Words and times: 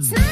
Snap! 0.00 0.27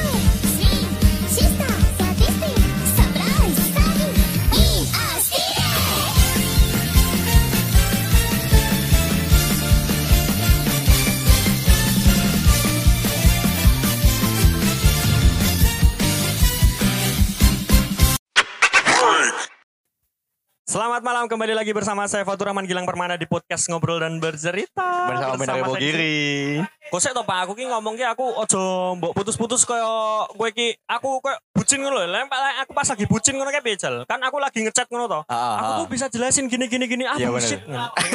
Selamat 20.76 21.00
malam 21.00 21.24
kembali 21.24 21.56
lagi 21.56 21.72
bersama 21.72 22.04
saya 22.04 22.20
Fatur 22.28 22.52
Rahman 22.52 22.68
Gilang 22.68 22.84
Permana 22.84 23.16
di 23.16 23.24
podcast 23.24 23.64
Ngobrol 23.72 23.96
dan 23.96 24.20
Bercerita. 24.20 25.08
Bersama 25.08 25.40
Benar 25.40 25.64
Ibu 25.64 25.72
saya- 25.72 25.80
Giri. 25.80 26.60
Kok 26.92 27.00
to 27.00 27.22
Pak, 27.24 27.38
aku 27.48 27.52
ki 27.56 27.64
ngomong 27.64 27.96
ki 27.96 28.04
aku 28.04 28.44
ojo 28.44 28.92
mbok 29.00 29.16
putus-putus 29.16 29.64
kaya 29.64 29.88
kowe 30.36 30.50
ki. 30.52 30.76
Aku 30.84 31.24
kaya 31.24 31.40
bucin 31.66 31.82
ngono 31.82 31.98
lho. 31.98 32.18
Aku 32.62 32.70
pas 32.70 32.86
lagi 32.86 33.04
bucin 33.10 33.34
ngono 33.34 33.50
kayak 33.50 33.66
becel. 33.66 33.94
Kan 34.06 34.22
aku 34.22 34.38
lagi 34.38 34.62
ngechat 34.62 34.86
ngono 34.86 35.10
to. 35.10 35.20
Ah, 35.26 35.34
ah, 35.34 35.54
Aku 35.58 35.66
ah. 35.66 35.76
tuh 35.82 35.86
bisa 35.90 36.06
jelasin 36.06 36.46
gini 36.46 36.70
gini 36.70 36.86
gini 36.86 37.02
ah 37.02 37.18
Iya, 37.18 37.34
bullshit. 37.34 37.58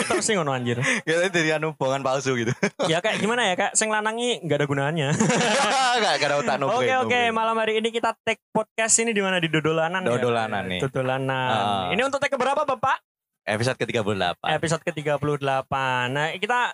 Terus 0.07 0.23
sih 0.23 0.39
ngono 0.39 0.55
anjir. 0.55 0.79
Kita 1.05 1.27
dari 1.27 1.51
anu 1.51 1.75
bohongan 1.75 1.99
palsu 1.99 2.39
gitu. 2.39 2.55
Ya 2.91 3.03
kayak 3.03 3.19
gimana 3.19 3.51
ya 3.51 3.53
kayak 3.59 3.75
sing 3.75 3.91
lanangi 3.91 4.39
nggak 4.47 4.63
ada 4.63 4.65
gunanya. 4.71 5.07
Gak, 6.01 6.23
gak 6.23 6.29
ada 6.31 6.37
otak 6.39 6.55
no 6.57 6.71
Oke 6.71 6.93
oke 7.03 7.19
malam 7.35 7.53
hari 7.59 7.83
ini 7.83 7.91
kita 7.91 8.15
take 8.23 8.39
podcast 8.55 8.95
ini 9.03 9.11
di 9.11 9.19
mana 9.19 9.43
di 9.43 9.51
Dodolanan 9.51 10.01
ya? 10.07 10.15
Dodolanan 10.15 10.63
nih. 10.71 10.79
Dodolanan. 10.79 11.51
Ah. 11.51 11.85
Ini 11.91 12.01
untuk 12.07 12.23
take 12.23 12.39
berapa 12.39 12.63
Bapak? 12.63 13.03
Episode 13.43 13.75
ke-38. 13.75 14.37
episode 14.47 14.81
ke-38. 14.85 15.73
Nah, 16.13 16.29
kita 16.37 16.73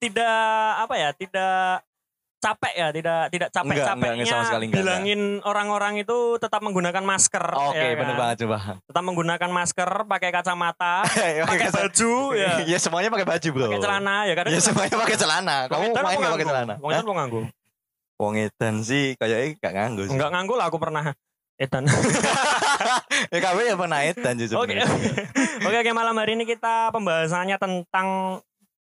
tidak 0.00 0.40
apa 0.84 0.94
ya, 0.96 1.10
tidak 1.14 1.84
capek 2.38 2.74
ya, 2.74 2.88
tidak 2.94 3.20
tidak 3.34 3.48
Enggak, 3.50 3.62
enggak, 3.62 3.84
capek-capeknya 3.84 4.14
enggak, 4.14 4.30
sama 4.30 4.44
sekali 4.46 4.64
enggak, 4.64 4.78
bilangin 4.78 5.20
orang-orang 5.42 5.94
itu 5.98 6.18
tetap 6.38 6.60
menggunakan 6.62 7.02
masker. 7.02 7.44
Oke, 7.50 7.78
ya 7.78 7.94
bener 7.98 8.14
kan? 8.14 8.20
banget 8.22 8.36
coba. 8.46 8.56
Tetap 8.86 9.02
menggunakan 9.02 9.50
masker, 9.50 9.90
pakai 10.06 10.30
kacamata, 10.30 10.94
Pakai 11.08 11.42
pakai 11.42 11.68
baju, 11.74 12.12
ya. 12.38 12.52
Ya 12.62 12.78
semuanya 12.78 13.10
pakai 13.10 13.26
baju, 13.26 13.48
Bro. 13.50 13.66
pakai 13.66 13.82
celana 13.82 14.16
ya 14.24 14.34
kadang. 14.38 14.52
Ya 14.54 14.60
semuanya 14.62 14.94
pakai 14.94 15.16
celana. 15.18 15.56
Kamu 15.66 15.84
main 15.90 15.98
apa 15.98 16.18
gak 16.18 16.34
pakai 16.38 16.48
celana? 16.48 16.74
Wong 16.78 16.92
apa 16.94 17.12
nganggo? 17.12 17.40
Wong 18.18 18.34
edan 18.34 18.74
sih 18.82 19.14
kayaknya 19.18 19.58
gak 19.58 19.72
nganggo 19.74 20.02
sih. 20.06 20.14
Enggak 20.14 20.30
nganggo 20.34 20.54
lah 20.58 20.66
aku 20.70 20.78
pernah 20.78 21.14
edan. 21.58 21.84
ya 23.34 23.38
kamu 23.42 23.58
ya 23.66 23.74
pernah 23.74 24.00
edan 24.06 24.34
sih 24.38 24.46
Oke. 24.54 24.78
Oke, 25.66 25.74
oke 25.82 25.90
malam 25.90 26.14
hari 26.14 26.38
ini 26.38 26.46
kita 26.46 26.94
pembahasannya 26.94 27.58
tentang 27.58 28.38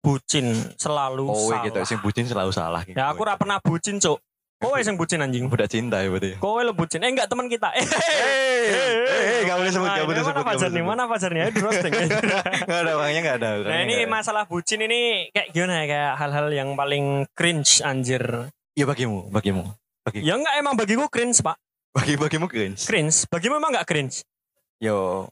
bucin 0.05 0.52
selalu 0.77 1.24
Oh, 1.24 1.48
salah. 1.48 1.64
gitu. 1.64 1.80
Sing 1.88 1.98
bucin 2.05 2.28
selalu 2.28 2.52
salah. 2.52 2.84
gitu. 2.84 2.92
Ya 2.92 3.08
aku 3.08 3.24
ora 3.24 3.41
pernah 3.41 3.56
bucin, 3.58 3.97
Cuk. 3.97 4.20
Kowe 4.60 4.80
sing 4.80 4.97
bucin 4.97 5.20
anjing. 5.20 5.48
Udah 5.48 5.69
cinta 5.69 6.00
ya 6.00 6.08
berarti. 6.08 6.36
Kowe 6.36 6.60
lo 6.60 6.72
bucin. 6.72 7.00
Eh 7.05 7.10
enggak 7.10 7.28
teman 7.28 7.48
kita. 7.48 7.69
Eh, 7.74 7.84
eh, 7.84 9.44
gak 9.44 9.56
boleh 9.60 9.72
sebut, 9.72 9.88
gak 9.88 10.06
boleh 10.08 10.22
sebut. 10.25 10.41
Mana 10.41 10.56
sebut. 10.56 10.80
Mana? 10.80 11.05
Ayo 11.05 11.52
di 11.52 11.60
roasting. 11.60 11.92
Gak 12.70 12.78
ada 12.80 12.92
orangnya 12.97 13.20
gak 13.20 13.36
ada. 13.44 13.50
nah 13.60 13.78
ini 13.84 14.08
masalah 14.08 14.48
bucin 14.48 14.80
ini 14.80 15.28
kayak 15.36 15.52
gimana 15.52 15.84
ya? 15.84 15.84
Kayak 15.84 16.12
hal-hal 16.16 16.47
yang 16.48 16.69
paling 16.72 17.05
cringe 17.36 17.84
anjir. 17.84 18.48
Ya 18.72 18.88
bagimu, 18.88 19.28
bagimu. 19.28 19.69
Ya 20.16 20.36
enggak 20.41 20.55
emang 20.56 20.75
bagiku 20.77 21.12
cringe 21.12 21.44
pak. 21.44 21.60
Bagi 21.92 22.16
bagimu 22.16 22.48
cringe. 22.48 22.88
Cringe. 22.88 23.28
Bagimu 23.28 23.60
emang 23.60 23.69
enggak 23.77 23.84
cringe? 23.84 24.25
Yo, 24.80 25.28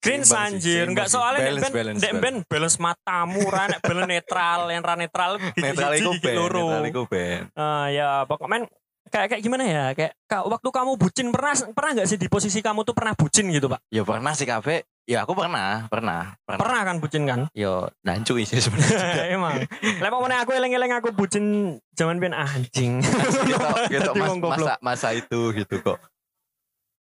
Cringe 0.00 0.26
sih, 0.28 0.36
anjir. 0.36 0.84
Enggak 0.86 1.08
soalnya 1.10 1.40
Balance, 1.50 1.62
ben, 1.62 1.72
balance, 1.74 2.00
ben, 2.02 2.16
ben 2.20 2.36
balance 2.46 2.76
matamu. 2.78 3.42
Ranek 3.48 3.80
balance 3.82 4.10
netral. 4.10 4.60
Yang 4.70 4.82
ra 4.84 4.94
netral. 4.94 5.32
netral 5.64 5.92
iku 5.96 6.10
gigi 6.16 6.26
ben, 6.26 6.36
netral 6.36 6.84
iku 6.86 7.02
ben. 7.08 7.40
Ah, 7.56 7.86
ya 7.90 8.22
pokoknya 8.28 8.50
men, 8.50 8.62
kayak 9.10 9.26
kayak 9.34 9.42
gimana 9.42 9.64
ya? 9.66 9.84
Kayak 9.96 10.12
ka- 10.26 10.46
waktu 10.46 10.68
kamu 10.68 10.92
bucin 10.98 11.26
pernah 11.34 11.54
pernah 11.74 11.90
nggak 12.00 12.08
sih 12.08 12.18
di 12.20 12.28
posisi 12.28 12.58
kamu 12.62 12.84
tuh 12.84 12.94
pernah 12.94 13.14
bucin 13.18 13.50
gitu 13.50 13.66
pak? 13.66 13.80
Ya 13.90 14.02
pernah 14.06 14.32
sih 14.36 14.46
kafe. 14.46 14.86
Ya 15.06 15.22
aku 15.22 15.38
pernah, 15.38 15.86
pernah, 15.86 16.34
pernah. 16.42 16.58
Pernah 16.66 16.80
kan 16.82 16.96
bucin 16.98 17.22
kan? 17.30 17.40
Yo, 17.54 17.86
nancu 18.02 18.42
sih 18.42 18.58
sebenarnya. 18.58 19.30
Emang. 19.38 19.62
Lah 20.02 20.10
pokoknya 20.10 20.42
aku 20.42 20.50
eleng-eleng 20.50 20.98
aku 20.98 21.14
bucin 21.14 21.78
zaman 21.94 22.18
ben 22.18 22.34
anjing. 22.34 22.98
gitu, 23.50 23.68
gitu 23.86 24.10
mas, 24.18 24.34
masa 24.34 24.72
masa 24.82 25.08
itu 25.14 25.54
gitu 25.54 25.78
kok. 25.78 26.02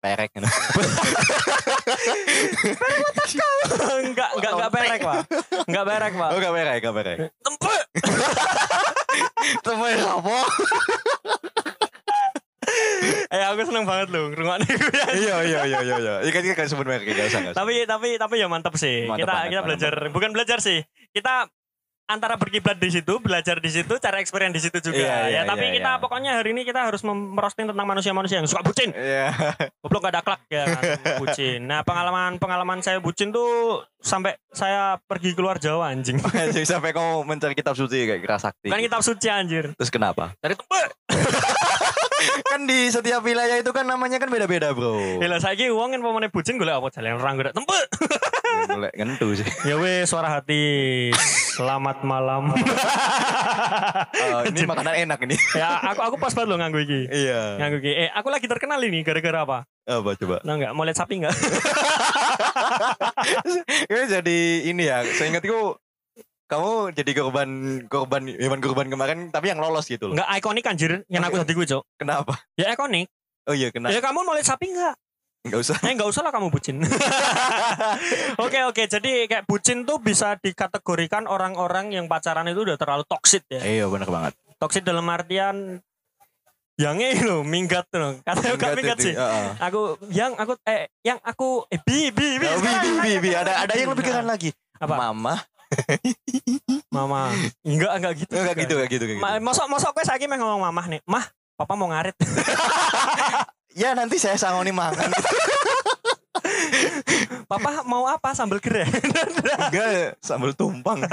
Perek 0.01 0.33
gitu. 0.33 0.49
enggak, 4.01 4.29
enggak, 4.33 4.51
enggak 4.57 4.71
berek, 4.73 4.99
Pak. 5.05 5.29
Enggak 5.69 5.85
berek, 5.85 6.13
Pak. 6.17 6.29
Oh, 6.33 6.39
gak 6.41 6.53
perek, 6.57 6.77
gak 6.81 6.95
perek. 6.97 7.17
Tempe. 7.45 7.75
Temen 9.65 9.97
apa? 10.01 10.37
Eh 13.31 13.43
aku 13.47 13.63
seneng 13.67 13.83
banget 13.87 14.11
loh 14.11 14.31
ya. 14.31 14.55
Iya, 15.11 15.35
iya, 15.43 15.59
iya, 15.67 15.79
iya, 15.83 15.97
iya. 15.97 16.15
Iya 16.23 16.31
kan 16.31 16.43
kan 16.55 16.67
sebut 16.67 16.85
merek 16.87 17.07
gak 17.07 17.31
usah. 17.31 17.55
Tapi 17.55 17.83
tapi 17.87 18.19
tapi 18.19 18.35
ya 18.39 18.47
mantap 18.51 18.75
sih. 18.75 19.07
Mantap 19.07 19.23
kita 19.23 19.31
banget, 19.33 19.49
kita 19.51 19.61
belajar, 19.63 19.93
bukan 20.11 20.29
belajar 20.35 20.57
sih. 20.59 20.83
Kita 21.11 21.47
antara 22.11 22.35
berkiblat 22.35 22.75
di 22.75 22.91
situ, 22.91 23.17
belajar 23.23 23.63
di 23.63 23.71
situ, 23.71 23.95
cara 23.97 24.19
experience 24.19 24.55
di 24.59 24.61
situ 24.61 24.91
juga. 24.91 24.99
Iya, 24.99 25.17
iya, 25.31 25.41
ya, 25.41 25.41
tapi 25.47 25.71
iya, 25.71 25.75
kita 25.79 25.91
iya. 25.95 26.01
pokoknya 26.03 26.31
hari 26.43 26.51
ini 26.51 26.61
kita 26.67 26.91
harus 26.91 27.01
merosting 27.07 27.71
tentang 27.71 27.87
manusia-manusia 27.87 28.43
yang 28.43 28.47
suka 28.51 28.61
bucin. 28.61 28.91
Iya. 28.91 29.31
Goblok 29.81 30.03
gak 30.05 30.13
ada 30.19 30.21
klak 30.21 30.41
ya 30.51 30.65
bucin. 31.17 31.65
Nah, 31.65 31.87
pengalaman-pengalaman 31.87 32.83
saya 32.83 32.99
bucin 32.99 33.31
tuh 33.31 33.81
sampai 34.03 34.35
saya 34.51 34.99
pergi 35.07 35.31
keluar 35.31 35.57
Jawa 35.57 35.95
anjing. 35.95 36.19
Jadi 36.53 36.67
sampai 36.67 36.91
kamu 36.91 37.23
mencari 37.23 37.55
kitab 37.55 37.79
suci 37.79 38.03
kayak 38.03 38.21
kerasakti. 38.21 38.67
Kan 38.67 38.83
kitab 38.83 39.01
suci 39.01 39.27
anjir. 39.31 39.71
Terus 39.79 39.91
kenapa? 39.93 40.35
Dari 40.43 40.53
tempe. 40.59 40.83
kan 42.51 42.61
di 42.69 42.91
setiap 42.91 43.21
wilayah 43.23 43.57
itu 43.57 43.71
kan 43.73 43.87
namanya 43.87 44.19
kan 44.21 44.29
beda-beda, 44.29 44.73
Bro. 44.75 45.21
Gila 45.21 45.39
saiki 45.41 45.71
wong 45.73 45.97
kan 45.97 46.01
pemene 46.03 46.27
bucin 46.29 46.57
golek 46.59 46.77
apa 46.77 46.87
jalan 46.93 47.17
orang 47.17 47.35
golek 47.39 47.53
tempe. 47.55 47.79
Mulai 48.71 48.91
ngentu 48.93 49.33
sih. 49.35 49.47
Ya 49.65 49.75
wes 49.79 50.09
suara 50.09 50.29
hati. 50.29 51.09
Selamat 51.57 52.03
malam. 52.05 52.53
Oh, 54.21 54.41
ini 54.47 54.63
makanan 54.63 54.95
enak 55.07 55.19
ini. 55.25 55.35
ya 55.57 55.81
aku 55.81 56.13
aku 56.13 56.15
pas 56.21 56.31
banget 56.31 56.49
lo 56.49 56.55
nganggo 56.61 56.79
iki. 56.81 57.09
iya. 57.09 57.57
Nganggo 57.57 57.77
iki. 57.83 57.91
Eh 58.07 58.09
aku 58.13 58.27
lagi 58.29 58.45
terkenal 58.47 58.79
ini 58.83 59.01
gara-gara 59.01 59.43
apa? 59.43 59.57
Apa 59.85 60.13
coba? 60.15 60.37
Nah 60.45 60.53
enggak 60.61 60.71
mau 60.77 60.85
lihat 60.85 60.97
sapi 60.97 61.19
enggak? 61.19 61.33
Kayaknya 63.89 64.07
jadi 64.21 64.39
ini 64.71 64.83
ya. 64.87 65.03
Saya 65.17 65.27
ingat 65.33 65.43
itu 65.43 65.57
kamu 66.51 66.91
jadi 66.91 67.11
korban 67.15 67.49
korban 67.87 68.27
hewan 68.27 68.59
korban 68.59 68.87
kemarin 68.91 69.31
tapi 69.31 69.55
yang 69.55 69.63
lolos 69.63 69.87
gitu 69.87 70.11
loh. 70.11 70.19
Enggak 70.19 70.27
ikonik 70.35 70.67
anjir 70.67 70.91
yang 71.07 71.23
aku 71.23 71.39
tadi 71.39 71.55
gue, 71.55 71.63
Cok. 71.63 71.83
Kenapa? 71.95 72.35
Ya 72.59 72.67
ikonik. 72.75 73.07
Oh 73.47 73.55
iya 73.55 73.71
kena. 73.71 73.87
Ya 73.87 74.03
kamu 74.03 74.27
mau 74.27 74.35
lihat 74.35 74.51
sapi 74.51 74.67
enggak? 74.67 74.99
Enggak 75.47 75.59
usah. 75.63 75.75
Eh 75.87 75.95
enggak 75.95 76.11
usah 76.11 76.21
lah 76.27 76.35
kamu 76.35 76.51
bucin. 76.51 76.83
Oke 78.43 78.59
oke 78.67 78.83
jadi 78.85 79.25
kayak 79.31 79.47
bucin 79.47 79.87
tuh 79.87 79.97
bisa 80.03 80.35
dikategorikan 80.37 81.25
orang-orang 81.25 81.95
yang 81.95 82.05
pacaran 82.11 82.45
itu 82.51 82.67
udah 82.67 82.75
terlalu 82.75 83.07
toxic 83.07 83.47
ya. 83.47 83.63
Iya 83.63 83.85
benar 83.87 84.11
banget. 84.11 84.33
Toxic 84.59 84.83
dalam 84.83 85.07
artian 85.07 85.79
yang 86.77 86.97
ini 86.97 87.21
loh 87.23 87.41
minggat 87.47 87.87
loh. 87.95 88.17
Katanya 88.25 88.57
gak 88.57 88.73
minggat 88.77 88.97
itu, 88.99 89.05
sih. 89.11 89.15
heeh. 89.15 89.49
Aku 89.61 89.81
yang 90.11 90.33
aku 90.35 90.53
eh 90.65 90.89
yang 91.05 91.17
aku 91.21 91.65
eh 91.69 91.79
bi 91.81 92.09
bi 92.11 92.37
bi. 92.41 92.45
Oh, 92.45 92.59
bi, 92.59 92.73
bi, 92.73 92.91
bi, 92.99 93.11
bi. 93.21 93.29
Ada 93.33 93.65
ada 93.65 93.73
yang 93.77 93.93
lebih 93.93 94.03
keren 94.05 94.27
lagi. 94.27 94.49
Apa? 94.81 94.97
Mama. 94.97 95.37
Mama. 96.95 97.31
Enggak 97.63 97.93
enggak 97.99 98.13
gitu. 98.25 98.33
Enggak 98.35 98.55
gitu, 98.59 98.73
enggak 98.75 98.89
gitu, 98.91 99.03
enggak 99.07 99.19
gitu. 99.19 99.23
Ma, 99.23 99.39
mosok 99.39 99.67
mosok 99.71 99.91
kowe 99.95 100.03
saiki 100.03 100.27
meh 100.27 100.37
ngomong 100.39 100.67
mamah 100.67 100.85
nih. 100.91 100.99
Mah, 101.07 101.25
papa 101.55 101.73
mau 101.75 101.89
ngarit. 101.91 102.15
Ya 103.71 103.95
nanti 103.95 104.19
saya 104.19 104.35
sangoni 104.35 104.75
makan. 104.75 105.07
papa 107.45 107.83
mau 107.83 108.07
apa 108.07 108.31
sambal 108.31 108.59
gerai? 108.59 108.87
Enggak, 109.69 110.15
sambal 110.19 110.51
tumpang. 110.53 111.01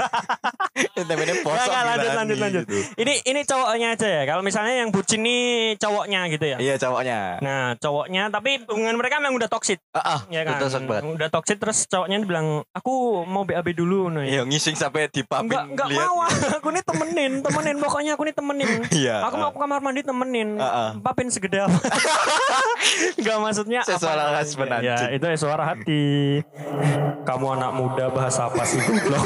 Temenya 0.99 1.35
Enggak, 1.35 1.43
posok 1.43 1.69
enggak, 1.69 1.83
lanjut, 1.85 2.11
lanjut, 2.13 2.37
lanjut. 2.37 2.63
gitu. 2.65 2.79
ini 2.99 3.13
ini 3.25 3.41
cowoknya 3.43 3.87
aja 3.95 4.07
ya. 4.07 4.23
Kalau 4.23 4.43
misalnya 4.43 4.73
yang 4.77 4.89
bucin 4.91 5.21
nih 5.23 5.43
cowoknya 5.75 6.19
gitu 6.29 6.45
ya. 6.45 6.57
Iya 6.59 6.75
cowoknya. 6.77 7.19
Nah, 7.41 7.73
cowoknya 7.77 8.23
tapi 8.29 8.61
hubungan 8.63 8.95
mereka 8.95 9.17
memang 9.17 9.35
udah 9.35 9.49
toxic, 9.49 9.79
Ah, 9.91 10.17
ah, 10.17 10.19
ya 10.29 10.43
kan? 10.43 10.59
betul 10.59 10.69
banget. 10.85 11.03
Udah 11.17 11.29
toxic 11.31 11.57
terus 11.57 11.87
cowoknya 11.87 12.17
bilang, 12.23 12.61
"Aku 12.71 13.23
mau 13.25 13.43
BAB 13.43 13.73
dulu." 13.73 14.07
Nah, 14.09 14.23
Iya, 14.23 14.45
ngising 14.45 14.75
sampai 14.75 15.09
dipapin 15.09 15.49
Enggak, 15.49 15.63
enggak 15.71 15.87
mau. 15.95 16.15
Aku 16.59 16.69
nih 16.69 16.83
temenin, 16.83 17.31
temenin 17.41 17.75
pokoknya 17.79 18.11
aku 18.13 18.23
nih 18.27 18.35
temenin. 18.35 18.69
Iya. 18.91 19.23
Aku 19.25 19.35
mau 19.39 19.49
ke 19.49 19.59
kamar 19.59 19.79
mandi 19.79 20.01
temenin. 20.03 20.59
Ah, 20.59 20.67
ah. 20.67 20.89
Papin 20.99 21.31
segede 21.31 21.63
apa? 21.63 21.73
Enggak 23.19 23.37
maksudnya 23.39 23.81
suara 23.85 24.23
apa? 24.29 24.39
husband 24.41 24.69
Ya, 24.81 24.95
anjing. 24.95 25.09
itu 25.15 25.25
ya 25.25 25.37
suara 25.49 25.73
hati. 25.73 26.45
Kamu 27.25 27.45
anak 27.57 27.71
muda 27.73 28.05
bahasa 28.13 28.45
apa 28.45 28.61
sih 28.69 28.77
goblok? 28.77 29.25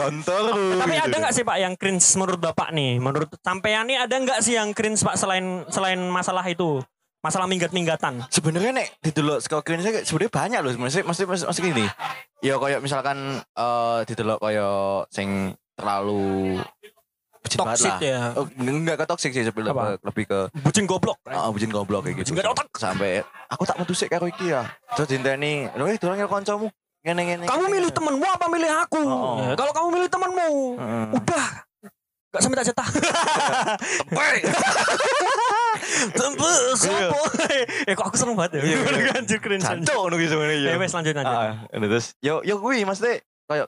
Kontol. 0.00 0.80
Tapi 0.80 0.96
ada 0.96 1.16
nggak 1.20 1.34
sih 1.36 1.44
Pak 1.44 1.58
yang 1.60 1.76
cringe 1.76 2.08
menurut 2.16 2.40
Bapak 2.40 2.72
nih? 2.72 2.96
Menurut 2.96 3.28
sampean 3.44 3.84
nih 3.84 4.00
ada 4.00 4.16
nggak 4.16 4.40
sih 4.40 4.56
yang 4.56 4.72
cringe 4.72 5.04
Pak 5.04 5.20
selain 5.20 5.68
selain 5.68 6.00
masalah 6.08 6.40
itu? 6.48 6.80
Masalah 7.20 7.44
minggat-minggatan. 7.44 8.24
Sebenarnya 8.32 8.72
nek 8.72 8.96
di 9.04 9.12
dulu 9.12 9.36
skor 9.44 9.60
saya 9.60 10.00
sebenarnya 10.00 10.32
banyak 10.32 10.58
loh 10.64 10.72
sebenarnya 10.72 11.04
mesti 11.04 11.28
mesti 11.28 11.44
mesti 11.44 11.60
gini. 11.60 11.84
Ya 12.40 12.56
kayak 12.56 12.80
misalkan 12.80 13.44
eh 13.44 13.98
di 14.08 14.16
dulu 14.16 14.40
kayak 14.40 15.12
sing 15.12 15.52
terlalu 15.76 16.56
bucin 17.50 17.58
banget 17.60 17.78
Toxic 17.82 17.90
lah. 17.90 18.00
ya. 18.00 18.20
Oh, 18.38 18.46
enggak 18.56 18.96
ke 18.96 19.04
toxic 19.04 19.30
sih 19.30 19.42
lebih, 19.42 19.62
Apa? 19.66 19.98
lebih 19.98 20.24
ke 20.24 20.38
Bucin 20.62 20.84
goblok. 20.86 21.18
Oh, 21.26 21.50
bucin 21.50 21.68
goblok 21.68 22.06
kayak 22.06 22.22
gitu. 22.22 22.30
Bucin 22.30 22.34
gak 22.38 22.44
ada 22.46 22.52
otak. 22.54 22.66
Sampai 22.76 23.10
aku 23.46 23.62
tak 23.66 23.76
metu 23.76 23.92
sik 23.92 24.08
karo 24.08 24.24
iki 24.24 24.48
ya. 24.48 24.70
Terus 24.94 25.08
dinteni, 25.08 25.66
"Lho, 25.74 25.84
eh 25.84 25.98
dolan 25.98 26.16
karo 26.16 26.30
kancamu." 26.30 26.70
Ngene 27.00 27.22
ngene. 27.24 27.44
Kamu 27.44 27.58
ngene, 27.60 27.72
milih 27.72 27.90
ngene. 27.90 27.96
temenmu 27.96 28.26
apa 28.28 28.46
milih 28.46 28.70
aku? 28.78 29.00
Oh. 29.02 29.40
Ya, 29.40 29.56
kalau 29.56 29.72
kamu 29.72 29.88
milih 29.90 30.08
temenmu, 30.08 30.48
Heeh. 30.76 31.06
udah 31.16 31.46
Gak 32.30 32.40
sampai 32.46 32.62
tak 32.62 32.66
cetak. 32.70 32.86
Tembus, 36.14 36.78
Iya. 36.86 37.10
sopo? 37.10 37.18
Eh 37.84 37.94
kok 37.94 38.06
aku 38.06 38.16
seneng 38.16 38.36
banget 38.38 38.60
ya. 38.60 38.62
Iya, 38.62 38.76
iya. 38.86 39.10
Anjir 39.18 39.38
keren. 39.42 39.58
Jancuk 39.58 39.96
ngono 39.96 40.14
ki 40.14 40.26
sebenarnya 40.30 40.58
ya. 40.62 40.78
Wes 40.78 40.92
lanjut 40.94 41.14
lanjut. 41.16 41.34
Ah, 41.34 41.66
ah. 41.66 41.78
terus 41.82 42.06
yo 42.22 42.38
yo 42.46 42.62
kuwi 42.62 42.86
maksudnya 42.86 43.18
koyo 43.44 43.66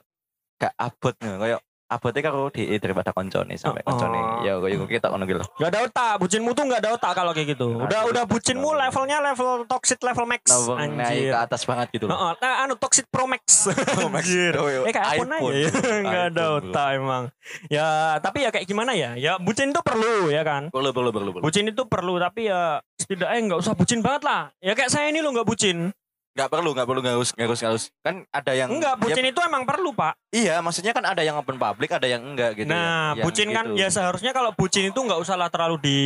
gak 0.55 0.73
abot 0.79 1.11
ngono, 1.19 1.37
koyo 1.41 1.57
abote 1.93 2.19
karo 2.19 2.49
DE 2.49 2.75
daripada 2.75 3.09
koncone 3.09 3.53
sampai 3.53 3.81
Oh, 3.83 3.93
koncone. 3.93 4.15
oh. 4.15 4.41
Ya 4.41 4.53
koyo 4.55 4.83
kita 4.83 5.07
ngono 5.07 5.23
ki 5.23 5.35
lho. 5.35 5.45
Gak 5.55 5.69
ada 5.69 5.79
otak, 5.83 6.13
bucinmu 6.17 6.49
tuh 6.51 6.63
gak 6.65 6.81
ada 6.81 6.89
otak 6.91 7.13
kalau 7.13 7.31
kayak 7.31 7.53
gitu. 7.53 7.67
Udah 7.75 7.99
Aduh. 8.01 8.11
udah 8.11 8.23
bucinmu 8.23 8.69
levelnya 8.73 9.17
level 9.21 9.65
toxic 9.65 9.99
level 9.99 10.25
max. 10.25 10.43
Nah, 10.47 10.83
naik 10.83 11.07
Anjir. 11.07 11.29
ke 11.29 11.37
atas 11.39 11.61
banget 11.63 11.87
gitu 11.91 12.05
loh. 12.05 12.15
Heeh, 12.15 12.33
nah, 12.37 12.55
anu 12.61 12.73
toxic 12.75 13.05
pro 13.07 13.25
max. 13.25 13.69
Max. 14.13 14.25
Anjir. 14.25 14.53
Oh, 14.55 14.67
iya. 14.67 14.81
Eh 14.83 14.91
kayak 14.91 15.07
iPhone, 15.15 15.31
iPhone. 15.31 15.53
aja. 15.53 15.69
Enggak 16.03 16.23
ada 16.29 16.43
otak 16.57 16.87
emang. 16.93 17.23
Ya, 17.67 17.87
tapi 18.19 18.37
ya 18.41 18.49
kayak 18.49 18.65
gimana 18.65 18.91
ya? 18.93 19.15
Ya 19.15 19.35
bucin 19.37 19.69
itu 19.69 19.81
perlu 19.81 20.29
ya 20.29 20.41
kan? 20.41 20.67
Perlu 20.69 20.89
perlu 20.91 21.09
perlu 21.09 21.29
perlu. 21.31 21.43
Bucin 21.43 21.65
itu 21.65 21.83
perlu 21.83 22.17
tapi 22.17 22.45
ya 22.45 22.79
setidaknya 22.95 23.39
nggak 23.45 23.59
usah 23.59 23.73
bucin 23.73 23.99
banget 23.99 24.23
lah. 24.23 24.51
Ya 24.59 24.73
kayak 24.73 24.89
saya 24.89 25.07
ini 25.07 25.19
lo 25.19 25.29
nggak 25.29 25.45
bucin. 25.45 25.91
Enggak 26.33 26.49
perlu, 26.49 26.69
enggak 26.73 26.87
perlu 26.89 26.99
harus 26.99 27.29
nggak 27.31 27.69
harus. 27.69 27.83
Kan 28.01 28.25
ada 28.33 28.51
yang 28.51 28.69
Enggak, 28.71 28.97
ya, 28.97 29.01
bucin 29.05 29.25
itu 29.29 29.39
emang 29.39 29.63
perlu, 29.63 29.93
Pak. 29.93 30.17
Iya, 30.33 30.59
maksudnya 30.59 30.89
kan 30.89 31.05
ada 31.05 31.21
yang 31.21 31.37
open 31.37 31.61
public, 31.61 31.93
ada 31.93 32.09
yang 32.09 32.25
enggak 32.25 32.57
gitu. 32.57 32.67
nah, 32.67 33.13
ya. 33.13 33.21
Yang 33.21 33.25
bucin 33.29 33.47
kan 33.53 33.65
gitu. 33.67 33.77
ya 33.77 33.87
seharusnya 33.87 34.31
kalau 34.33 34.49
bucin 34.51 34.89
itu 34.89 34.97
nggak 34.97 35.19
usah 35.19 35.37
lah 35.37 35.47
terlalu 35.47 35.77
di 35.79 35.97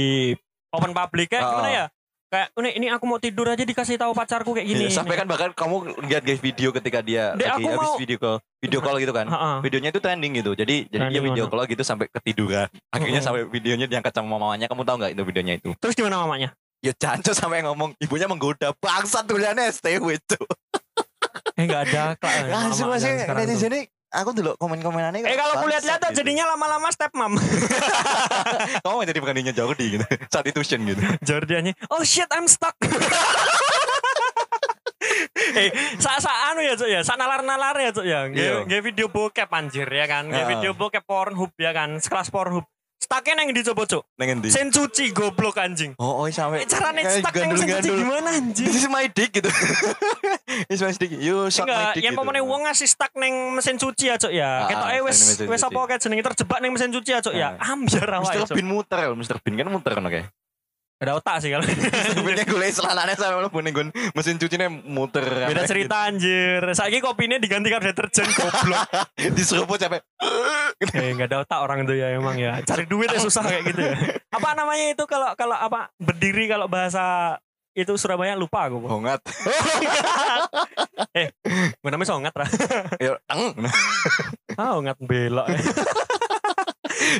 open 0.69 0.91
public 0.91 1.31
kayak 1.31 1.41
Oh. 1.41 1.51
gimana 1.53 1.71
ya? 1.71 1.85
Kayak 2.27 2.51
ini 2.59 2.69
ini 2.75 2.88
aku 2.91 3.07
mau 3.07 3.15
tidur 3.15 3.47
aja 3.47 3.63
dikasih 3.63 3.95
tahu 3.95 4.12
pacarku 4.12 4.51
kayak 4.51 4.68
gini. 4.68 4.91
Iya, 4.91 5.00
sampai 5.00 5.15
kan 5.15 5.24
bahkan 5.24 5.56
kamu 5.56 5.95
lihat 6.03 6.27
guys 6.27 6.44
video 6.44 6.75
ketika 6.75 7.00
dia 7.00 7.31
Dek, 7.31 7.47
lagi 7.47 7.63
habis 7.63 7.88
mau- 7.88 7.95
video 7.95 8.18
call, 8.19 8.38
video 8.59 8.80
call 8.83 9.00
gitu 9.00 9.13
kan. 9.15 9.31
Heeh. 9.31 9.56
Videonya 9.63 9.89
itu 9.89 10.01
trending 10.03 10.33
gitu. 10.35 10.51
Jadi 10.51 10.75
jadi 10.85 11.07
dia 11.07 11.07
Trending 11.07 11.23
video 11.23 11.47
call 11.47 11.63
gitu 11.65 11.88
sampai 11.88 12.12
ketiduran. 12.12 12.68
Akhirnya 12.91 13.23
Oh. 13.23 13.25
sampai 13.25 13.47
videonya 13.47 13.88
diangkat 13.88 14.12
sama 14.12 14.35
mamanya. 14.35 14.68
Kamu 14.68 14.83
tahu 14.83 14.95
nggak 15.00 15.12
itu 15.15 15.23
videonya 15.23 15.53
itu? 15.56 15.71
Terus 15.80 15.95
gimana 15.95 16.19
mamanya? 16.19 16.51
Ya 16.87 16.95
cancok 16.95 17.35
sampai 17.35 17.67
ngomong 17.67 17.99
ibunya 17.99 18.31
menggoda 18.31 18.71
bangsat 18.79 19.27
tulisannya 19.27 19.67
STW 19.75 20.15
itu. 20.15 20.39
Eh 21.59 21.67
enggak 21.67 21.91
ada 21.91 22.15
kak. 22.15 22.47
Langsung 22.47 22.87
masih 22.87 23.27
yang 23.27 23.35
netizen 23.35 23.75
ini 23.75 23.91
aku 24.07 24.31
dulu 24.31 24.55
komen-komenannya 24.55 25.19
Eh 25.27 25.35
kalau 25.35 25.59
aku 25.59 25.67
lihat-lihat 25.67 25.99
gitu. 25.99 26.23
jadinya 26.23 26.55
lama-lama 26.55 26.87
step 26.95 27.11
mom. 27.11 27.35
kamu 28.87 28.93
mau 28.95 29.03
jadi 29.03 29.19
pengantinnya 29.19 29.51
Jordi 29.51 29.99
gitu 29.99 30.05
saat 30.31 30.47
itu 30.47 30.63
tuition 30.63 30.87
gitu 30.87 31.03
Jordiannya, 31.27 31.75
oh 31.91 32.07
shit 32.07 32.31
I'm 32.31 32.47
stuck. 32.47 32.79
eh, 35.59 35.69
sa 35.99 36.23
sa 36.23 36.55
anu 36.55 36.63
ya 36.63 36.79
cuk 36.79 36.87
ya, 36.87 37.03
sa 37.03 37.19
nalar 37.19 37.43
nalar 37.43 37.75
ya 37.83 37.91
cuk 37.91 38.07
ya. 38.07 38.31
Iya. 38.31 38.63
Nge, 38.63 38.71
nge 38.71 38.77
video 38.79 39.07
bokep 39.11 39.51
anjir 39.51 39.91
ya 39.91 40.07
kan, 40.07 40.31
nge 40.31 40.43
video 40.47 40.71
bokep 40.71 41.03
Pornhub 41.03 41.51
ya 41.59 41.75
kan, 41.75 41.99
sekelas 41.99 42.31
Pornhub. 42.31 42.63
Stucknya 42.97 43.38
neng 43.38 43.53
dicoba 43.53 43.85
cuk. 43.85 44.03
nengen 44.17 44.41
di 44.41 44.49
Sen 44.49 44.67
cuci 44.67 45.13
goblok 45.13 45.55
anjing. 45.57 45.94
oh 45.95 46.19
oh 46.19 46.25
sampai 46.27 46.61
Eh, 46.61 46.67
caranya 46.67 47.05
kayak 47.05 47.21
stuck 47.21 47.33
neng 47.35 47.49
mesin 47.53 47.67
cuci 47.69 47.89
gimana 47.94 48.29
anjing? 48.33 48.65
this 48.65 48.77
is 48.77 48.88
my 48.88 49.05
dick 49.05 49.29
gitu 49.31 49.49
this 50.67 50.77
is 50.77 50.83
my 50.83 50.91
dick 50.91 51.11
you 51.13 51.45
suck 51.47 51.63
my 51.63 51.71
Enggak, 51.71 51.94
dick 51.94 52.03
yang 52.03 52.15
gitu. 52.17 52.41
wong 52.44 52.61
ngasih 52.65 52.88
stuck 52.88 53.13
neng 53.13 53.33
mesin 53.53 53.77
cuci 53.77 54.05
ya 54.07 54.15
cuk 54.17 54.33
ya. 54.33 54.49
Ah, 54.59 54.67
Ketok 54.67 54.89
eh 54.89 55.01
wes 55.01 55.17
neng 55.38 55.47
wes 55.47 55.61
cuci. 55.61 55.69
apa 55.69 55.79
kayak 55.88 56.01
jenenge 56.01 56.23
terjebak 56.25 56.57
neng 56.57 56.71
mesin 56.73 56.89
cuci 56.89 57.09
ya 57.09 57.19
cuk 57.21 57.33
ya. 57.33 57.49
Ah. 57.55 57.71
Ambiar 57.71 58.09
awake 58.11 58.33
Mr. 58.33 58.41
cuk. 58.44 58.55
Bean 58.55 58.67
muter 58.67 58.99
Mr. 59.13 59.35
Bean 59.39 59.53
kan 59.55 59.67
muter 59.67 59.94
kan 59.94 60.03
oke 60.03 60.21
Ada 60.97 61.13
otak 61.13 61.45
sih 61.45 61.53
kalau. 61.53 61.61
Beannya 62.25 62.41
gue 62.44 62.67
selananya 62.73 63.13
sampai 63.13 63.38
lo 63.38 63.53
punya 63.53 63.69
gue 63.69 63.94
mesin 64.17 64.41
cucinya 64.41 64.65
muter 64.65 65.21
Beda 65.45 65.61
cerita 65.63 66.09
anjir. 66.09 66.65
Saiki 66.73 67.05
kopinya 67.05 67.38
diganti 67.38 67.69
karo 67.69 67.85
deterjen 67.85 68.25
goblok. 68.25 68.81
diseruput 69.38 69.77
sampai 70.77 71.01
Eh 71.01 71.12
nggak 71.13 71.27
ada 71.27 71.38
otak 71.41 71.59
orang 71.59 71.77
itu 71.83 71.94
ya 71.97 72.13
emang 72.13 72.38
ya. 72.38 72.62
Cari 72.62 72.85
duit 72.85 73.09
ya 73.09 73.18
susah 73.18 73.41
kayak 73.41 73.63
gitu 73.65 73.81
ya. 73.81 73.94
Apa 74.29 74.53
namanya 74.53 74.94
itu 74.94 75.03
kalau 75.09 75.33
kalau 75.33 75.57
apa 75.57 75.89
berdiri 75.97 76.45
kalau 76.45 76.69
bahasa 76.69 77.38
itu 77.74 77.94
Surabaya 77.97 78.33
lupa 78.33 78.69
aku. 78.69 78.81
Hongat 78.85 79.21
eh, 81.18 81.29
gue 81.53 81.89
namanya 81.89 82.09
songat 82.09 82.33
lah. 82.33 82.50
ya 82.97 83.18
teng 83.25 83.53
Ah, 84.57 84.74
hongat 84.74 84.97
belok. 84.97 85.45
ya. 85.45 85.59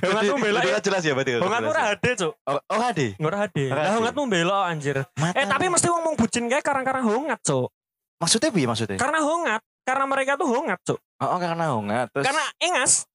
hongat 0.02 0.24
tuh 0.26 0.38
belok. 0.42 0.62
Ya. 0.66 0.78
jelas 0.82 1.02
ya 1.06 1.14
berarti 1.14 1.32
Hongat 1.38 1.62
tuh 1.62 1.74
hade 1.78 2.10
cuk. 2.18 2.34
oh, 2.46 2.58
oh 2.74 2.80
hade 2.82 3.08
Ngora 3.22 3.38
hade. 3.46 3.64
Ora 3.70 3.78
Lah 3.78 3.84
hade. 3.86 3.98
hongat 4.02 4.14
tuh 4.14 4.26
belok 4.26 4.64
anjir. 4.66 4.98
Mata. 5.18 5.38
Eh 5.38 5.46
tapi 5.46 5.66
mesti 5.70 5.88
ngomong 5.88 6.14
bucin 6.18 6.50
kayak 6.50 6.66
karang-karang 6.66 7.06
hongat 7.06 7.40
cuk. 7.42 7.70
maksudnya 8.18 8.50
bi 8.50 8.66
maksudnya 8.66 8.98
Karena 8.98 9.22
hongat. 9.22 9.62
Karena 9.82 10.04
mereka 10.10 10.36
tuh 10.36 10.50
hongat 10.50 10.80
cuk. 10.82 10.98
oh, 10.98 11.26
oh, 11.26 11.38
karena 11.38 11.66
hongat 11.74 12.10
terus 12.10 12.26
Karena 12.26 12.44
engas. 12.58 13.06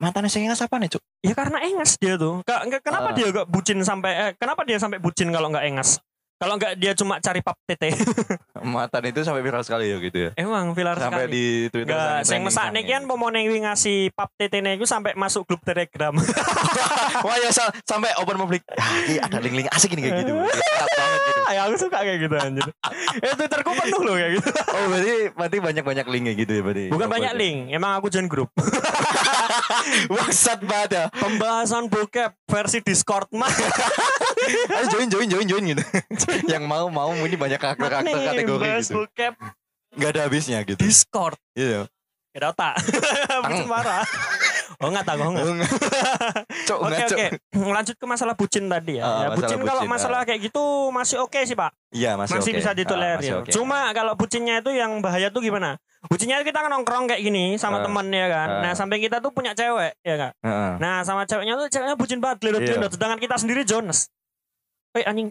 Mantannya 0.00 0.26
sing 0.26 0.48
apa 0.48 0.76
nih 0.76 0.90
cuk 0.90 1.02
Ya 1.20 1.32
karena 1.32 1.60
engas 1.60 1.94
dia 1.94 2.16
tuh. 2.16 2.40
Nggak- 2.42 2.80
kenapa 2.80 3.08
Ah. 3.08 3.14
dia 3.14 3.26
gak 3.30 3.46
bucin 3.46 3.78
sampai 3.80 4.10
eh, 4.10 4.30
kenapa 4.34 4.64
dia 4.64 4.76
sampai 4.76 4.96
bucin 4.96 5.28
kalau 5.28 5.48
nggak 5.48 5.66
engas? 5.66 6.00
Kalau 6.34 6.56
nggak 6.56 6.72
dia 6.74 6.96
cuma 6.96 7.20
cari 7.20 7.38
pap 7.38 7.52
tete. 7.62 7.92
mantan 8.64 9.04
itu 9.04 9.20
sampai 9.20 9.40
viral 9.40 9.60
sekali 9.60 9.88
ya 9.88 9.96
gitu 9.98 10.18
ya 10.18 10.30
Emang 10.34 10.72
viral 10.72 10.96
sampai 10.96 11.28
sekali. 11.28 11.32
di 11.32 11.44
Twitter 11.68 11.92
sing 11.92 12.40
trending 12.40 12.44
mesak 12.46 12.66
nih 12.70 12.84
kan 12.86 13.02
pomone 13.04 13.38
kuwi 13.42 13.60
ngasih 13.60 13.98
pap 14.10 14.32
tetene 14.34 14.72
iku 14.74 14.84
sampai 14.84 15.12
masuk 15.14 15.44
grup 15.44 15.60
Telegram. 15.60 16.16
Wah 17.26 17.36
ya 17.36 17.50
sa- 17.50 17.68
sampai 17.82 18.16
open 18.16 18.36
public. 18.38 18.64
Ah, 18.70 18.88
ada 19.20 19.36
link-link 19.38 19.68
asik 19.68 19.92
ini 19.92 20.00
kayak 20.02 20.24
gitu. 20.24 20.32
Banget 20.40 21.20
gitu. 21.20 21.40
ya 21.50 21.60
aku 21.62 21.76
suka 21.76 21.98
kayak 21.98 22.18
gitu 22.22 22.34
anjir. 22.36 22.66
eh 23.18 23.32
Twitterku 23.34 23.70
penuh 23.74 24.00
loh 24.00 24.14
kayak 24.14 24.30
gitu. 24.38 24.48
Oh 24.70 24.84
berarti 24.86 25.12
berarti 25.30 25.56
banyak-banyak 25.60 26.06
link 26.08 26.24
kayak 26.24 26.38
gitu 26.38 26.52
ya 26.54 26.62
berarti. 26.62 26.84
Bukan 26.88 27.08
banyak 27.10 27.32
link, 27.34 27.58
emang 27.70 27.92
aku 27.92 28.08
join 28.08 28.24
grup. 28.24 28.48
Bangsat 30.14 30.60
banget 30.64 30.90
ya. 30.92 31.04
Pembahasan 31.14 31.86
bokep 31.86 32.34
versi 32.46 32.78
Discord 32.82 33.28
mah. 33.34 33.50
Ayo 34.76 34.86
join 34.90 35.08
join 35.12 35.28
join 35.28 35.46
join 35.46 35.64
gitu. 35.76 35.82
Yang 36.48 36.64
mau 36.66 36.88
mau 36.88 37.12
ini 37.14 37.36
banyak 37.36 37.60
karakter 37.60 37.86
karakter 37.86 38.16
Nih, 38.16 38.26
kategori 38.26 38.62
bahas 38.62 38.86
gitu. 38.88 39.04
bokep 39.04 39.34
Gak 39.98 40.10
ada 40.14 40.20
habisnya 40.26 40.62
gitu. 40.62 40.78
Discord. 40.78 41.38
Iya. 41.58 41.90
Gak 42.30 42.40
ada 42.40 42.48
otak. 42.54 42.74
Marah. 43.66 44.06
Oh 44.78 44.86
enggak 44.86 45.02
tahu 45.02 45.18
enggak. 45.18 45.66
Cok 46.70 46.78
Oke 46.86 47.02
oke, 47.02 47.26
lanjut 47.58 47.96
ke 47.98 48.06
masalah 48.06 48.34
bucin 48.38 48.70
tadi 48.70 49.00
ya. 49.00 49.02
Ah, 49.02 49.18
ya 49.26 49.28
bucin 49.34 49.58
kalau 49.60 49.82
masalah 49.84 50.22
ah. 50.22 50.24
kayak 50.24 50.46
gitu 50.46 50.62
masih 50.88 51.18
oke 51.18 51.40
sih 51.42 51.58
pak, 51.58 51.74
Iya 51.90 52.14
masih 52.14 52.38
masih 52.38 52.52
oke. 52.54 52.58
bisa 52.62 52.70
Ah, 52.70 52.76
ditolerir. 52.78 53.18
masih 53.18 53.34
oke. 53.42 53.50
Cuma 53.50 53.90
kalau 53.90 54.14
bucinnya 54.14 54.62
itu 54.62 54.70
yang 54.70 55.02
bahaya 55.02 55.28
tuh 55.28 55.42
gimana? 55.42 55.74
Bucinnya 56.06 56.40
kita 56.40 56.62
kan 56.62 56.70
nongkrong 56.70 57.10
kayak 57.10 57.20
gini 57.20 57.58
sama 57.58 57.80
Ah. 57.80 57.84
temen 57.84 58.06
ya 58.08 58.26
kan. 58.30 58.48
Ah. 58.48 58.60
Nah 58.62 58.72
sampai 58.72 59.02
kita 59.02 59.18
tuh 59.18 59.34
punya 59.34 59.50
cewek 59.52 59.98
ya 60.00 60.14
kan. 60.14 60.32
Heeh. 60.38 60.72
Nah 60.78 61.02
sama 61.02 61.26
ceweknya 61.26 61.58
tuh 61.58 61.66
ceweknya 61.66 61.96
bucin 61.98 62.18
banget, 62.22 62.38
gelodot 62.40 62.60
Iya. 62.60 62.68
gelodot. 62.72 62.92
Sedangkan 62.94 63.18
kita 63.18 63.34
sendiri 63.36 63.66
Jones. 63.66 64.06
Eh 64.92 65.02
anjing, 65.02 65.28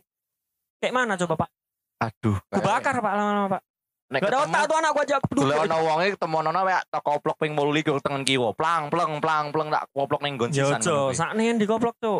kayak 0.77 0.91
mana 0.91 1.15
coba 1.15 1.45
pak? 1.45 1.49
Aduh. 1.99 2.37
Ku 2.47 2.59
bakar 2.59 2.95
pak 2.95 3.13
lama-lama 3.13 3.47
pak. 3.55 3.61
Nek 4.09 4.25
Gak 4.25 4.33
ada 4.33 4.39
otak 4.49 4.63
tuh 4.65 4.77
anak 4.81 4.91
gua 4.97 5.03
aja 5.05 5.17
Dulu 5.21 5.53
peduli. 5.53 5.53
ana 5.69 5.77
wonge 5.85 6.07
temonono 6.17 6.59
wae 6.65 6.81
tak 6.89 7.01
koplok 7.05 7.37
ping 7.37 7.53
28 7.53 8.01
tengen 8.01 8.23
kiwa. 8.25 8.57
Plang 8.57 8.89
plang 8.89 9.21
plang 9.21 9.53
plang 9.53 9.69
tak 9.69 9.85
koplok 9.93 10.25
ning 10.25 10.33
nggon 10.33 10.49
Yo 10.49 10.65
sisan. 10.73 11.13
Saat 11.13 11.37
nih 11.37 11.53
dikoplok 11.61 11.93
tuh. 12.01 12.17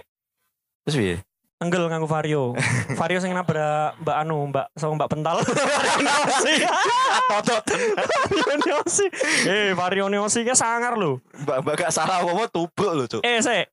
Terus 0.86 0.96
piye? 1.02 1.16
Enggel 1.60 1.90
nganggo 1.90 2.06
vario. 2.06 2.54
vario 3.00 3.18
sing 3.20 3.34
nabrak 3.34 3.98
Mbak 4.06 4.18
Anu, 4.22 4.38
Mbak 4.54 4.66
sama 4.78 5.02
Mbak 5.02 5.10
Pental. 5.12 5.38
Variosi. 5.44 6.56
Totot. 7.28 7.64
Variosi. 8.32 9.06
Eh, 9.50 9.70
variosi 9.76 10.40
ke 10.48 10.54
sangar 10.56 10.96
lho. 10.96 11.20
Mbak 11.44 11.58
mbak 11.66 11.76
gak 11.84 11.92
salah 11.92 12.22
apa 12.24 12.48
tubuk 12.48 12.92
lho, 12.96 13.10
Cuk. 13.12 13.22
Eh, 13.28 13.44
saya 13.44 13.68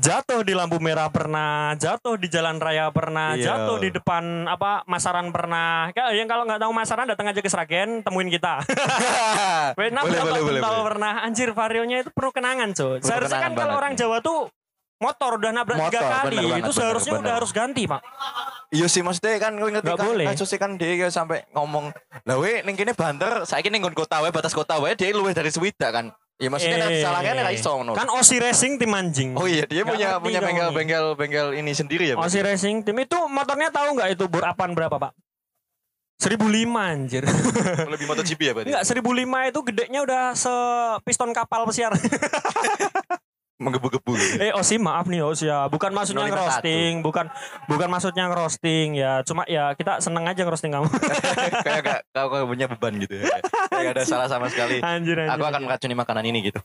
jatuh 0.00 0.40
di 0.40 0.56
lampu 0.56 0.80
merah 0.80 1.12
pernah, 1.12 1.76
jatuh 1.76 2.16
di 2.16 2.26
jalan 2.26 2.56
raya 2.56 2.88
pernah, 2.88 3.36
Iya. 3.36 3.52
jatuh 3.52 3.76
di 3.76 3.92
depan 3.92 4.48
apa 4.48 4.80
Masaran 4.84 5.28
pernah. 5.28 5.92
Kayak 5.92 6.08
yang 6.16 6.24
kalau 6.26 6.42
nggak 6.42 6.60
tahu 6.60 6.72
Masaran 6.72 7.04
datang 7.04 7.28
aja 7.28 7.40
ke 7.40 7.46
Sragen, 7.46 8.00
temuin 8.00 8.32
kita. 8.32 8.64
Weh, 9.78 9.92
nabrak 9.92 10.08
boleh, 10.08 10.20
boleh, 10.24 10.42
boleh, 10.42 10.62
boleh. 10.64 10.84
pernah. 10.88 11.12
Anjir, 11.20 11.52
varionya 11.52 12.00
itu 12.00 12.10
penuh 12.10 12.32
kenangan, 12.32 12.72
cuy. 12.72 12.98
Seharusnya 13.00 13.40
kan 13.40 13.52
kalau 13.52 13.76
orang. 13.76 13.92
Jawa 13.92 14.22
tuh 14.22 14.48
motor 14.98 15.36
udah 15.36 15.50
nabrak 15.50 15.78
tiga 15.84 16.00
Motor, 16.00 16.12
kali, 16.22 16.36
bener 16.38 16.48
itu 16.54 16.62
bener, 16.62 16.72
seharusnya 16.72 17.12
udah 17.12 17.22
bener. 17.22 17.36
harus 17.36 17.50
ganti, 17.52 17.82
Pak. 17.84 18.00
Iya 18.68 18.86
sih 18.86 19.00
maksudnya 19.00 19.36
kan 19.38 19.52
ngerti 19.54 19.80
Nggak 19.80 19.96
kan 19.96 20.06
boleh. 20.06 20.26
kasusnya 20.28 20.58
kan 20.58 20.70
dia 20.76 21.08
sampai 21.08 21.40
ngomong 21.50 21.88
lah 22.22 22.36
we 22.36 22.60
ning 22.62 22.76
kene 22.76 22.92
banter 22.92 23.42
saiki 23.42 23.68
ning 23.68 23.80
nggon 23.80 23.96
kota 23.96 24.20
wae 24.20 24.28
batas 24.28 24.52
kota 24.52 24.76
wae 24.76 24.92
dia 24.92 25.08
luwih 25.10 25.32
dari 25.32 25.48
Swida 25.48 25.88
kan. 25.88 26.12
Ya 26.38 26.48
maksudnya 26.54 26.86
Eh, 26.86 26.98
eh, 26.98 27.02
salahnya 27.02 27.32
nek 27.34 27.50
iso 27.50 27.70
ngono. 27.74 27.92
Kan 27.98 28.06
Osi 28.14 28.38
Racing 28.38 28.78
tim 28.78 28.94
anjing. 28.94 29.34
Oh 29.34 29.50
iya 29.50 29.66
dia 29.66 29.82
Nggak 29.82 29.90
punya 29.90 30.08
punya 30.22 30.38
dong 30.38 30.46
bengkel 30.46 30.68
nih. 30.70 30.76
bengkel 30.78 31.06
bengkel 31.18 31.48
ini 31.58 31.72
sendiri 31.74 32.04
ya. 32.10 32.14
Osi 32.14 32.38
Racing 32.38 32.86
tim 32.86 32.94
itu 32.94 33.18
motornya 33.26 33.74
tahu 33.74 33.98
nggak 33.98 34.08
itu 34.14 34.24
bor 34.30 34.46
apaan 34.46 34.70
berapa, 34.70 34.94
Pak? 35.02 35.12
1005 36.18 36.38
anjir. 36.78 37.22
Berarti? 37.22 37.90
Lebih 37.94 38.06
MotoGP 38.06 38.40
ya 38.42 38.52
berarti. 38.54 38.70
Enggak, 38.70 38.84
1005 38.86 39.50
itu 39.50 39.60
gedenya 39.70 40.00
udah 40.02 40.22
sepiston 40.34 41.30
kapal 41.30 41.62
pesiar. 41.66 41.94
menggebu-gebu 43.58 44.12
gitu. 44.14 44.34
Eh 44.38 44.54
Osi 44.54 44.78
maaf 44.78 45.10
nih 45.10 45.20
Os 45.26 45.42
ya, 45.42 45.66
bukan 45.66 45.90
maksudnya 45.90 46.30
051. 46.30 46.32
ngerosting, 46.32 46.92
bukan 47.02 47.26
bukan 47.66 47.88
maksudnya 47.90 48.24
ngerosting 48.30 48.88
ya. 48.94 49.12
Cuma 49.26 49.42
ya 49.50 49.74
kita 49.74 49.98
seneng 49.98 50.24
aja 50.30 50.46
ngerosting 50.46 50.70
kamu. 50.70 50.86
kayak 51.66 51.80
gak 51.82 52.00
kau 52.14 52.26
kau 52.30 52.46
punya 52.46 52.70
beban 52.70 52.94
gitu 53.02 53.18
ya. 53.18 53.26
Kayak 53.68 53.82
gak 53.90 53.94
ada 53.98 54.04
salah 54.06 54.26
sama 54.30 54.46
sekali. 54.46 54.78
anjir 54.78 55.18
anjir. 55.18 55.34
Aku 55.34 55.44
akan 55.44 55.62
meracuni 55.66 55.94
makanan 55.98 56.24
ini 56.30 56.54
gitu. 56.54 56.62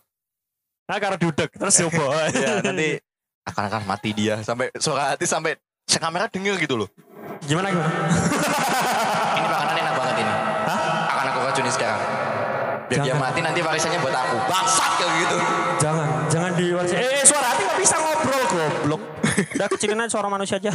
Nah, 0.86 0.98
karena 1.02 1.18
dudek 1.18 1.50
terus 1.58 1.76
coba. 1.90 2.30
Ya 2.30 2.62
nanti 2.70 3.02
akan 3.50 3.64
akan 3.74 3.82
mati 3.90 4.10
dia 4.14 4.40
sampai 4.46 4.70
suara 4.78 5.18
hati 5.18 5.26
sampai 5.26 5.58
kamera 5.90 6.30
denger 6.30 6.62
gitu 6.62 6.78
loh. 6.78 6.90
gimana 7.44 7.74
gimana? 7.74 7.92
Ini 9.36 9.48
makanan 9.50 9.76
enak 9.82 9.94
banget 9.98 10.16
ini. 10.22 10.34
Akan 11.10 11.26
aku 11.34 11.40
racuni 11.44 11.72
sekarang. 11.74 12.13
Biar 12.92 13.00
dia 13.00 13.16
Jangan. 13.16 13.24
mati 13.24 13.40
nanti 13.40 13.60
warisannya 13.64 14.00
buat 14.04 14.16
aku. 14.16 14.38
Bangsat 14.50 14.92
kayak 15.00 15.14
gitu. 15.24 15.38
jangan, 15.84 16.08
jangan 16.32 16.52
di 16.56 16.66
eh, 16.72 17.08
eh 17.22 17.26
suara 17.28 17.48
hati 17.52 17.62
nggak 17.64 17.80
bisa 17.80 17.96
ngobrol 18.00 18.44
goblok. 18.52 19.02
Udah 19.56 19.68
kecilin 19.72 20.00
aja 20.04 20.12
suara 20.12 20.28
manusia 20.28 20.60
aja. 20.60 20.72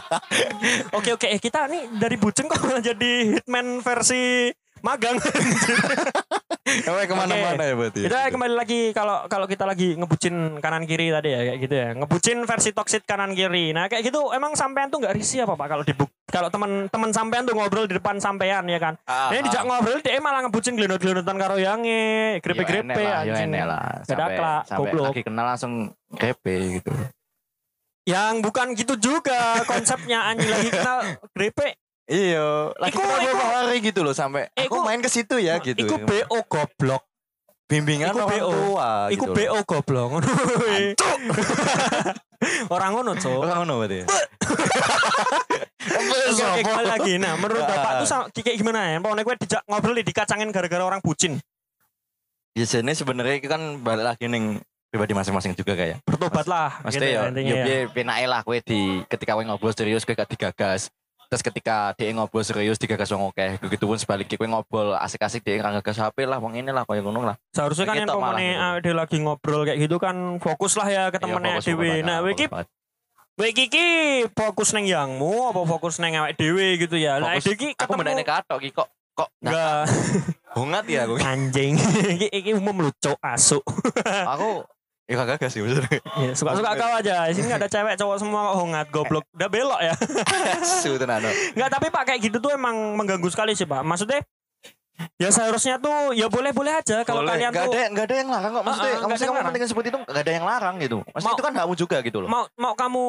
oke 0.98 1.10
oke, 1.18 1.26
eh, 1.26 1.40
kita 1.42 1.66
nih 1.66 1.82
dari 1.98 2.16
bucin 2.16 2.46
kok 2.46 2.62
malah 2.62 2.82
jadi 2.82 3.38
hitman 3.38 3.82
versi 3.82 4.50
magang. 4.82 5.18
Kamu 6.68 7.00
ke 7.00 7.16
mana-mana 7.16 7.62
ya 7.64 7.74
berarti. 7.74 8.00
Kita 8.04 8.28
kembali 8.28 8.54
lagi 8.54 8.80
kalau 8.92 9.24
kalau 9.24 9.48
kita 9.48 9.64
lagi 9.64 9.96
ngebucin 9.96 10.60
kanan 10.60 10.84
kiri 10.84 11.08
tadi 11.08 11.32
ya 11.32 11.40
kayak 11.48 11.58
gitu 11.64 11.74
ya. 11.74 11.88
Ngebucin 11.96 12.38
versi 12.44 12.70
toxic 12.76 13.02
kanan 13.08 13.32
kiri. 13.32 13.72
Nah, 13.72 13.88
kayak 13.88 14.04
gitu 14.04 14.36
emang 14.36 14.52
sampean 14.52 14.92
tuh 14.92 15.00
nggak 15.00 15.16
risih 15.16 15.48
apa 15.48 15.56
Pak 15.56 15.66
kalau 15.66 15.84
dibuk 15.84 16.12
kalau 16.38 16.48
teman-teman 16.48 17.10
sampean 17.10 17.42
tuh 17.42 17.52
ngobrol 17.52 17.84
di 17.84 17.94
depan 17.94 18.16
sampean 18.16 18.62
ya 18.64 18.78
kan. 18.78 18.94
Ah, 19.04 19.28
Ini 19.28 19.42
dijak 19.42 19.62
ngobrol 19.62 19.98
dia 19.98 20.16
malah 20.16 20.40
ngebucin 20.40 20.72
gelondot-gelondotan 20.72 21.34
karo 21.34 21.56
yange, 21.56 22.38
grepe-grepe 22.38 22.94
ya 22.94 23.20
anjing. 23.20 23.50
enak 23.50 23.64
lah. 23.64 23.82
Beda 24.00 24.14
Sampai, 24.16 24.34
kelak, 24.34 24.62
sampai 24.64 24.78
goblok. 24.86 25.06
lagi 25.08 25.22
kenal 25.22 25.44
langsung 25.44 25.72
grepe 26.08 26.54
gitu. 26.78 26.92
Yang 28.04 28.34
bukan 28.40 28.66
gitu 28.72 28.94
juga 28.96 29.40
konsepnya 29.64 30.24
anjing 30.24 30.48
lagi 30.48 30.70
kenal 30.70 30.98
grepe. 31.30 31.76
Iya, 32.06 32.72
lagi 32.74 32.94
Iku- 32.94 33.04
kenal 33.04 33.20
iku- 33.20 33.52
hari 33.52 33.76
gitu 33.82 34.00
loh 34.00 34.12
sampai 34.12 34.48
Iku- 34.54 34.72
aku 34.72 34.76
main 34.80 35.00
ke 35.00 35.10
situ 35.10 35.36
ya 35.36 35.60
gitu. 35.60 35.76
Iku 35.78 36.00
BO 36.00 36.40
goblok. 36.46 37.04
Bimbingan 37.68 38.16
iku 38.16 38.18
orang 38.24 38.30
BO. 38.32 38.48
tua 38.50 38.90
Iku 39.12 39.24
gitu. 39.28 39.36
BO 39.36 39.56
goblok 39.68 40.06
ngono. 40.16 40.28
Orang 42.74 42.90
ngono, 42.94 43.18
Cuk. 43.18 43.44
Orang 43.44 43.66
ngono 43.66 43.82
berarti. 43.82 43.98
ya? 44.02 44.06
Oke, 46.54 46.60
kembali 46.62 46.86
lagi. 46.86 47.12
Nah, 47.18 47.34
menurut. 47.34 47.66
Bapak 47.66 47.92
tuh 48.02 48.06
sama- 48.06 48.28
kayak 48.30 48.56
gimana 48.56 48.94
ya? 48.94 48.96
Pokoknya 49.02 49.22
gue 49.26 49.34
dijak 49.42 49.62
ngobrol 49.66 49.98
dikacangin 50.00 50.48
gara-gara 50.54 50.84
orang 50.86 51.00
bucin. 51.02 51.42
Biasanya 52.54 52.94
sebenarnya 52.94 53.42
itu 53.42 53.48
kan 53.50 53.82
balik 53.82 54.04
lagi 54.14 54.24
neng 54.30 54.62
pribadi 54.88 55.12
masing-masing 55.18 55.52
juga 55.58 55.74
kayak. 55.74 55.98
Bertobatlah. 56.06 56.80
Maksudnya 56.86 57.28
gitu 57.28 57.40
ya, 57.42 57.84
ya 57.84 58.06
ya. 58.24 58.26
lah 58.30 58.40
kowe 58.46 58.56
di 58.62 59.02
ketika 59.10 59.34
kowe 59.36 59.44
ngobrol 59.44 59.74
serius 59.74 60.06
kowe 60.06 60.14
gak 60.16 60.30
digagas. 60.30 60.88
Terus 61.28 61.44
ketika 61.44 61.92
dia 61.92 62.08
ngobrol 62.16 62.40
serius 62.40 62.80
digagas 62.80 63.12
wong 63.12 63.28
oke. 63.28 63.60
Begitu 63.60 63.84
pun 63.84 64.00
sebaliknya 64.00 64.40
kowe 64.40 64.48
ngobrol 64.48 64.96
asik-asik 64.96 65.44
dia 65.44 65.60
nggak 65.60 65.84
gagas 65.84 66.00
HP 66.00 66.24
lah 66.24 66.40
wong 66.40 66.56
ini 66.56 66.72
lah 66.72 66.88
koyo 66.88 67.04
ngono 67.04 67.20
lah. 67.20 67.36
Seharusnya 67.52 67.84
kan 67.84 68.00
yang 68.00 68.08
pemene 68.08 68.48
gitu. 68.56 68.80
dia 68.88 68.94
lagi 68.96 69.16
ngobrol 69.20 69.68
kayak 69.68 69.78
gitu 69.84 69.96
kan 70.00 70.40
fokus 70.40 70.80
lah 70.80 70.88
ya 70.88 71.12
ke 71.12 71.20
Iya, 71.20 71.28
temennya 71.28 71.60
Dewi. 71.60 72.00
Nah, 72.00 72.24
banget. 72.24 72.68
Wiki 73.38 73.70
ki 73.70 73.86
fokus 74.34 74.74
neng 74.74 74.90
yangmu 74.90 75.54
apa 75.54 75.62
fokus 75.62 76.02
neng 76.02 76.18
awake 76.18 76.34
Dewi 76.34 76.74
gitu 76.80 76.98
ya. 76.98 77.22
Nah, 77.22 77.38
Fokus- 77.38 77.54
Deki 77.54 77.76
aku 77.78 77.94
ketemu 77.94 78.26
katok 78.26 78.58
ki 78.58 78.70
kok 78.74 78.88
kok 79.14 79.28
enggak 79.44 79.86
hongat 80.58 80.84
ya 80.90 81.06
aku. 81.06 81.14
anjing. 81.36 81.78
iki, 82.18 82.26
iki 82.34 82.50
umum 82.58 82.82
lucu 82.82 83.14
asu. 83.22 83.62
aku 84.02 84.66
ya 85.08 85.14
gak 85.16 85.28
gagas 85.34 85.50
sih 85.50 85.60
maksudnya. 85.60 85.88
Ya, 86.20 86.32
suka-suka 86.32 86.70
kau 86.74 86.92
aja. 86.94 87.16
Di 87.26 87.34
sini 87.34 87.48
ada 87.48 87.64
cewek 87.74 87.96
cowok 87.96 88.16
semua 88.18 88.40
kok 88.46 88.56
hongat 88.58 88.86
goblok. 88.88 89.24
Udah 89.32 89.48
belok 89.48 89.80
ya. 89.80 89.94
Su 90.84 90.94
tenan. 90.94 91.18
no. 91.18 91.30
Enggak, 91.56 91.70
tapi 91.70 91.86
Pak 91.88 92.02
kayak 92.06 92.20
gitu 92.22 92.36
tuh 92.38 92.52
emang 92.52 92.76
mengganggu 92.94 93.26
sekali 93.26 93.52
sih, 93.52 93.64
Pak. 93.64 93.80
Maksudnya 93.80 94.20
ya 95.14 95.30
seharusnya 95.30 95.78
tuh 95.78 96.10
ya 96.10 96.26
boleh-boleh 96.26 96.74
aja 96.74 97.06
kalau 97.06 97.22
Boleh. 97.22 97.38
kalian 97.38 97.54
Nggak 97.54 97.64
tuh 97.64 97.72
ada 97.72 97.86
nggak 97.88 98.02
ada 98.02 98.16
yang 98.16 98.28
larang 98.28 98.50
kok 98.50 98.64
maksudnya 98.66 98.90
nggak 98.90 98.98
maksudnya 98.98 99.06
ada 99.06 99.14
yang 99.14 99.22
kamu 99.22 99.38
larang. 99.38 99.46
penting 99.54 99.70
seperti 99.70 99.88
itu 99.88 99.98
nggak 100.00 100.18
ada 100.18 100.32
yang 100.32 100.44
larang 100.44 100.74
gitu 100.76 100.96
maksudnya 100.98 101.22
Mau- 101.22 101.36
itu 101.38 101.44
kan 101.46 101.52
hakmu 101.54 101.74
juga 101.78 101.96
gitu 102.02 102.18
loh 102.18 102.28
mau 102.28 102.42
mau 102.56 102.74
kamu 102.74 103.04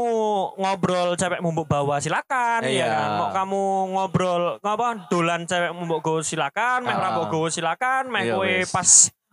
ngobrol 0.56 1.10
cewek 1.16 1.40
mumbuk 1.40 1.66
bawa 1.66 1.96
silakan 1.98 2.62
ya 2.62 2.70
Iya. 2.70 2.88
kan 2.88 3.10
mau 3.16 3.30
kamu 3.32 3.62
ngobrol 3.90 4.44
ngapa 4.60 4.88
dolan 5.08 5.42
cewek 5.44 5.72
mumbuk 5.72 6.00
go 6.00 6.22
silakan 6.22 6.80
meh 6.84 6.94
Ah. 6.94 7.02
rambut 7.02 7.26
go 7.28 7.42
silakan 7.48 8.04
meh 8.08 8.22
Iya, 8.24 8.34
kowe 8.36 8.46
wes. 8.46 8.70
pas 8.70 8.90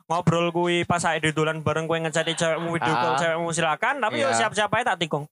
ngobrol 0.07 0.55
kuwi 0.55 0.87
pas 0.87 1.03
ae 1.05 1.19
dolan 1.33 1.61
bareng 1.61 1.87
kowe 1.87 1.99
ngecari 1.99 2.33
cewekmu 2.33 2.71
video 2.71 2.95
call 2.95 3.15
Ah. 3.15 3.19
cewekmu 3.19 3.51
silakan 3.51 3.99
tapi 3.99 4.23
yo 4.23 4.31
Iya. 4.31 4.39
siap-siap 4.39 4.71
ae 4.71 4.85
tak 4.85 5.03
tikung 5.03 5.27